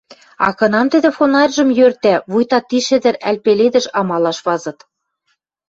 А 0.45 0.47
кынам 0.57 0.87
тӹдӹ 0.91 1.09
фонарьжым 1.17 1.69
йӧртӓ, 1.77 2.15
вуйта 2.31 2.59
ти 2.69 2.79
шӹдӹр 2.87 3.15
ӓль 3.29 3.39
пеледӹш 3.45 3.85
амалаш 3.99 4.37
вазыт. 4.45 4.79